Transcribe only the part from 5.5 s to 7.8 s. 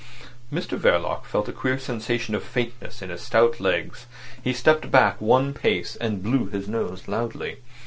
pace, and blew his nose loudly.